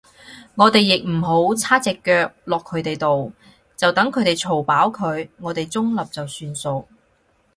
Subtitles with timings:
[0.55, 3.31] 我哋亦唔好叉隻腳落佢哋度，
[3.77, 6.87] 就等佢哋嘈飽佢，我哋中立就算數